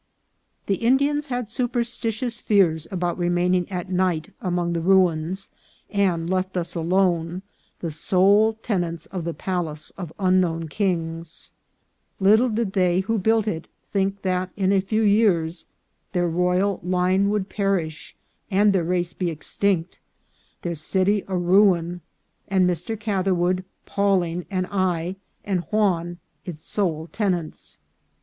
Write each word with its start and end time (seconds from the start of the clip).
The 0.65 0.77
Indians 0.77 1.27
had 1.27 1.47
superstitious 1.47 2.39
fears 2.41 2.87
about, 2.89 3.19
remaining 3.19 3.69
at 3.71 3.91
night 3.91 4.33
among 4.41 4.73
the 4.73 4.81
ruins, 4.81 5.51
and 5.91 6.27
left 6.27 6.57
us 6.57 6.73
alone, 6.73 7.43
the 7.81 7.91
sole 7.91 8.53
tenants 8.63 9.05
of 9.05 9.25
the 9.25 9.33
palace 9.35 9.91
of 9.99 10.11
unknown 10.17 10.67
kings. 10.69 11.51
Little 12.19 12.49
did 12.49 12.75
AN 12.75 12.83
UNFORTUNATE 12.83 12.97
ADVENTURER. 12.97 12.97
they 12.97 12.99
who 13.01 13.19
built 13.19 13.47
it 13.47 13.67
think 13.91 14.23
that 14.23 14.49
in 14.57 14.71
a 14.71 14.79
few 14.81 15.03
years 15.03 15.67
their 16.13 16.27
royal 16.27 16.79
line 16.81 17.29
would 17.29 17.47
perish 17.47 18.15
and 18.49 18.73
their 18.73 18.83
race 18.83 19.13
be 19.13 19.29
extinct, 19.29 19.99
their 20.63 20.73
city 20.73 21.23
a 21.27 21.37
ruin, 21.37 22.01
and 22.47 22.67
Mr. 22.67 22.99
Catherwood, 22.99 23.63
Pawling, 23.85 24.47
and 24.49 24.65
I 24.71 25.17
and 25.45 25.59
Juan 25.69 26.17
its 26.43 26.65
sole 26.65 27.05
tenants. 27.11 27.77